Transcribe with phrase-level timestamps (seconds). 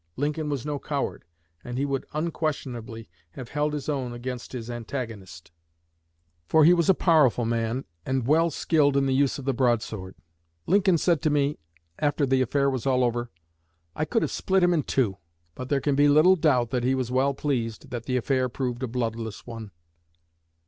[0.15, 1.25] Lincoln was no coward,
[1.63, 5.51] and he would unquestionably have held his own against his antagonist,
[6.47, 10.15] for he was a powerful man and well skilled in the use of the broadsword.
[10.65, 11.59] Lincoln said to me,
[11.99, 13.29] after the affair was all over,
[13.95, 15.17] 'I could have split him in two.'"
[15.53, 18.81] But there can be little doubt that he was well pleased that the affair proved
[18.81, 19.69] a bloodless one.